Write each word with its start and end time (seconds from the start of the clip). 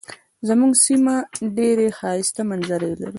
زمونږ 0.47 0.73
سیمه 0.85 1.15
ډیرې 1.57 1.87
ښایسته 1.99 2.41
منظرې 2.49 2.91
لري. 2.99 3.09